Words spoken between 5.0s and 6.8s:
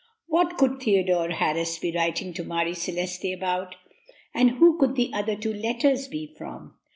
other two letters be from?